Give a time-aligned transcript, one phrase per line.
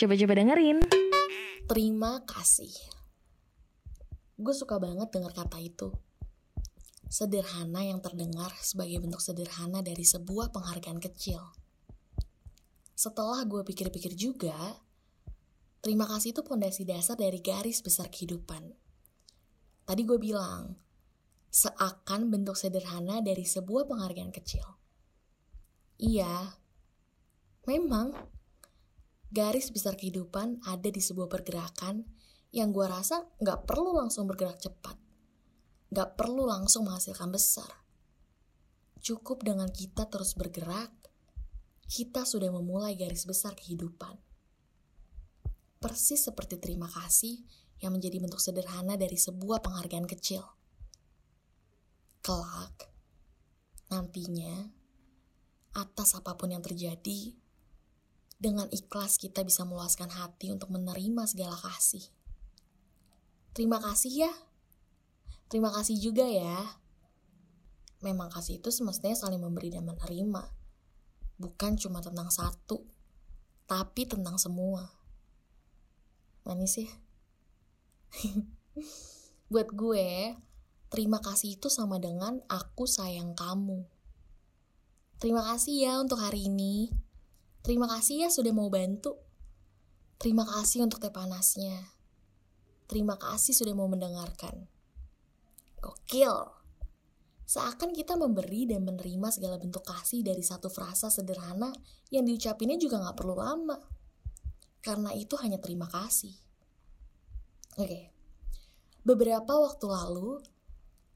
[0.00, 0.80] Coba-coba dengerin.
[1.68, 2.72] Terima kasih.
[4.40, 5.92] Gue suka banget dengar kata itu.
[7.04, 11.44] Sederhana yang terdengar sebagai bentuk sederhana dari sebuah penghargaan kecil.
[12.96, 14.56] Setelah gue pikir-pikir juga,
[15.84, 18.72] terima kasih itu pondasi dasar dari garis besar kehidupan.
[19.84, 20.80] Tadi gue bilang,
[21.52, 24.64] seakan bentuk sederhana dari sebuah penghargaan kecil.
[26.00, 26.56] Iya,
[27.68, 28.39] memang
[29.30, 32.02] garis besar kehidupan ada di sebuah pergerakan
[32.50, 34.98] yang gue rasa gak perlu langsung bergerak cepat.
[35.90, 37.70] Gak perlu langsung menghasilkan besar.
[39.00, 40.90] Cukup dengan kita terus bergerak,
[41.90, 44.18] kita sudah memulai garis besar kehidupan.
[45.80, 47.40] Persis seperti terima kasih
[47.80, 50.44] yang menjadi bentuk sederhana dari sebuah penghargaan kecil.
[52.20, 52.92] Kelak,
[53.88, 54.68] nantinya,
[55.72, 57.32] atas apa pun yang terjadi,
[58.40, 62.08] dengan ikhlas kita bisa meluaskan hati untuk menerima segala kasih.
[63.52, 64.32] Terima kasih ya.
[65.52, 66.80] Terima kasih juga ya.
[68.00, 70.56] Memang kasih itu semestinya saling memberi dan menerima.
[71.36, 72.80] Bukan cuma tentang satu,
[73.68, 74.88] tapi tentang semua.
[76.48, 76.88] Manis ya?
[79.52, 80.40] Buat gue,
[80.88, 83.84] terima kasih itu sama dengan aku sayang kamu.
[85.20, 86.88] Terima kasih ya untuk hari ini.
[87.60, 89.20] Terima kasih ya sudah mau bantu.
[90.20, 91.96] Terima kasih untuk teh panasnya.
[92.88, 94.68] Terima kasih sudah mau mendengarkan.
[95.80, 96.60] Gokil.
[97.50, 101.74] Seakan kita memberi dan menerima segala bentuk kasih dari satu frasa sederhana
[102.14, 103.78] yang diucapinnya juga gak perlu lama.
[104.80, 106.32] Karena itu hanya terima kasih.
[107.76, 108.12] Oke.
[109.02, 110.44] Beberapa waktu lalu,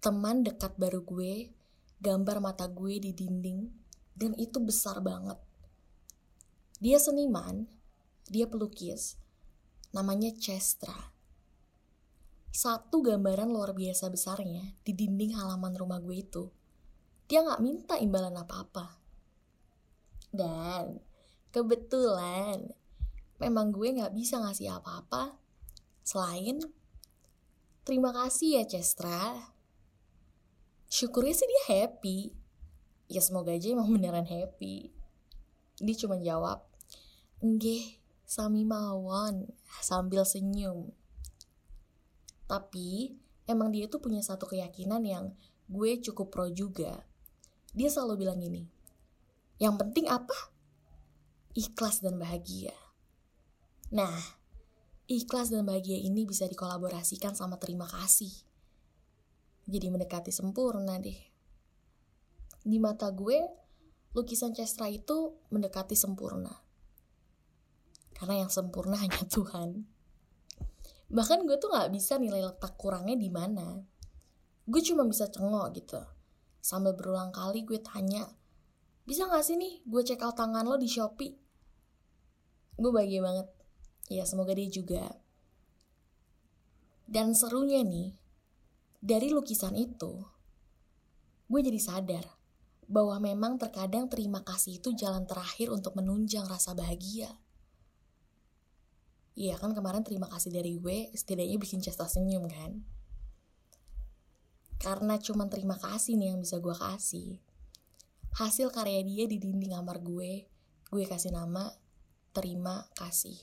[0.00, 1.52] teman dekat baru gue
[2.00, 3.68] gambar mata gue di dinding
[4.16, 5.36] dan itu besar banget.
[6.76, 7.64] Dia seniman,
[8.28, 9.16] dia pelukis,
[9.96, 11.16] namanya Chestra.
[12.52, 16.44] Satu gambaran luar biasa besarnya di dinding halaman rumah gue itu.
[17.32, 18.92] Dia gak minta imbalan apa-apa.
[20.28, 21.00] Dan
[21.48, 22.68] kebetulan
[23.40, 25.32] memang gue gak bisa ngasih apa-apa
[26.04, 26.60] selain
[27.88, 29.52] terima kasih ya Chestra.
[30.92, 32.36] Syukurnya sih dia happy.
[33.08, 34.95] Ya semoga aja emang beneran happy.
[35.80, 36.64] Dia cuma jawab,
[37.44, 39.52] Nggih, sami mawon
[39.84, 40.88] sambil senyum.
[42.48, 43.12] Tapi
[43.44, 45.24] emang dia tuh punya satu keyakinan yang
[45.68, 47.04] gue cukup pro juga.
[47.76, 48.64] Dia selalu bilang gini,
[49.60, 50.52] yang penting apa?
[51.52, 52.72] Ikhlas dan bahagia.
[53.92, 54.12] Nah,
[55.08, 58.32] ikhlas dan bahagia ini bisa dikolaborasikan sama terima kasih.
[59.66, 61.16] Jadi mendekati sempurna deh.
[62.66, 63.65] Di mata gue,
[64.16, 66.66] lukisan Chestra itu mendekati sempurna
[68.16, 69.84] karena yang sempurna hanya Tuhan.
[71.06, 73.78] Bahkan gue tuh gak bisa nilai letak kurangnya di mana.
[74.66, 76.02] Gue cuma bisa cengok gitu.
[76.58, 78.26] Sambil berulang kali gue tanya,
[79.06, 81.36] bisa gak sih nih gue check out tangan lo di Shopee?
[82.74, 83.46] Gue bahagia banget.
[84.10, 85.14] Ya semoga dia juga.
[87.06, 88.18] Dan serunya nih,
[88.98, 90.26] dari lukisan itu,
[91.46, 92.35] gue jadi sadar
[92.86, 97.34] bahwa memang terkadang terima kasih itu jalan terakhir untuk menunjang rasa bahagia.
[99.36, 102.80] Iya kan kemarin terima kasih dari gue setidaknya bikin Cesta senyum kan.
[104.80, 107.42] Karena cuma terima kasih nih yang bisa gue kasih.
[108.36, 110.48] Hasil karya dia di dinding kamar gue,
[110.88, 111.68] gue kasih nama
[112.32, 113.36] terima kasih.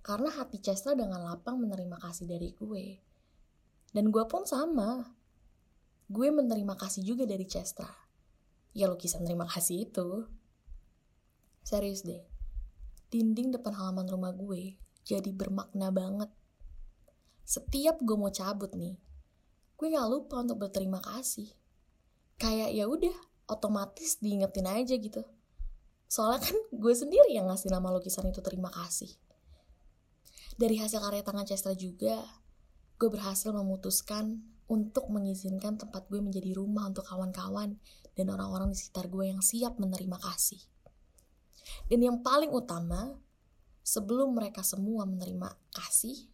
[0.00, 2.86] Karena hati Chestra dengan lapang menerima kasih dari gue.
[3.92, 5.17] Dan gue pun sama.
[6.08, 7.88] Gue menerima kasih juga dari Chestra.
[8.72, 10.24] Ya lukisan terima kasih itu.
[11.62, 12.38] Serius deh
[13.08, 16.28] dinding depan halaman rumah gue jadi bermakna banget.
[17.48, 19.00] Setiap gue mau cabut nih,
[19.80, 21.48] gue gak lupa untuk berterima kasih.
[22.36, 23.16] Kayak ya udah,
[23.48, 25.24] otomatis diingetin aja gitu.
[26.12, 29.08] Soalnya kan gue sendiri yang ngasih nama lukisan itu terima kasih.
[30.60, 32.20] Dari hasil karya tangan Chester juga,
[33.00, 37.80] gue berhasil memutuskan untuk mengizinkan tempat gue menjadi rumah untuk kawan-kawan
[38.12, 40.60] dan orang-orang di sekitar gue yang siap menerima kasih.
[41.88, 43.16] Dan yang paling utama,
[43.80, 46.28] sebelum mereka semua menerima kasih,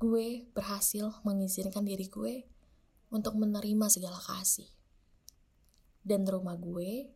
[0.00, 2.48] gue berhasil mengizinkan diri gue
[3.12, 4.68] untuk menerima segala kasih.
[6.00, 7.12] Dan rumah gue,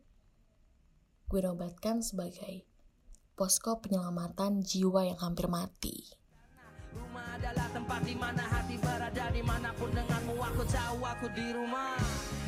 [1.25, 2.69] gue nobatkan sebagai
[3.33, 6.22] posko penyelamatan jiwa yang hampir mati
[7.43, 11.99] adalah tempat di mana hati berada di mana pun denganmu aku tahu aku di rumah.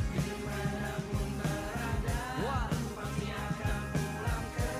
[0.08, 2.64] Di mana pun berada Wah.
[2.72, 4.72] pasti akan pulang ke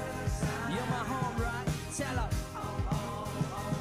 [0.72, 1.68] you're my home right?
[1.92, 3.28] Tell oh, oh,
[3.60, 3.76] oh,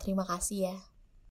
[0.00, 0.95] terima kasih ya.